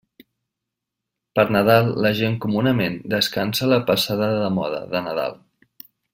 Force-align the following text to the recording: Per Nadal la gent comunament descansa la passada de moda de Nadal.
Per 1.39 1.43
Nadal 1.55 1.91
la 2.05 2.11
gent 2.21 2.37
comunament 2.47 2.95
descansa 3.15 3.71
la 3.75 3.79
passada 3.91 4.31
de 4.41 4.49
moda 4.57 4.81
de 4.97 5.05
Nadal. 5.11 5.39